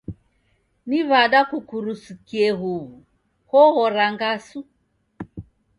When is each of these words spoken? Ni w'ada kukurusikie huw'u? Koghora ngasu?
Ni 0.87 0.99
w'ada 1.09 1.39
kukurusikie 1.49 2.47
huw'u? 2.59 2.97
Koghora 3.49 4.05
ngasu? 4.13 4.59